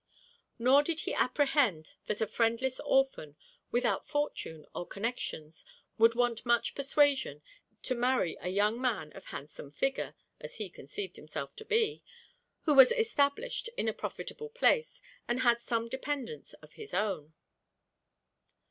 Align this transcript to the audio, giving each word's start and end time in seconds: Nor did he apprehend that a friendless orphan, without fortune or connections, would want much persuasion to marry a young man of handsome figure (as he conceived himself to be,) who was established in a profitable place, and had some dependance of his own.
Nor 0.57 0.81
did 0.81 1.01
he 1.01 1.13
apprehend 1.13 1.91
that 2.07 2.21
a 2.21 2.25
friendless 2.25 2.79
orphan, 2.79 3.35
without 3.69 4.07
fortune 4.07 4.65
or 4.73 4.83
connections, 4.87 5.63
would 5.99 6.15
want 6.15 6.43
much 6.43 6.73
persuasion 6.73 7.43
to 7.83 7.93
marry 7.93 8.35
a 8.41 8.49
young 8.49 8.81
man 8.81 9.11
of 9.15 9.25
handsome 9.25 9.69
figure 9.69 10.15
(as 10.39 10.55
he 10.55 10.71
conceived 10.71 11.17
himself 11.17 11.55
to 11.57 11.65
be,) 11.65 12.01
who 12.61 12.73
was 12.73 12.91
established 12.91 13.69
in 13.77 13.87
a 13.87 13.93
profitable 13.93 14.49
place, 14.49 15.03
and 15.27 15.41
had 15.41 15.61
some 15.61 15.87
dependance 15.87 16.53
of 16.53 16.73
his 16.73 16.95
own. 16.95 17.35